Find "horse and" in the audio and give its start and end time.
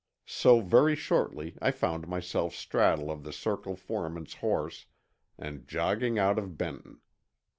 4.33-5.67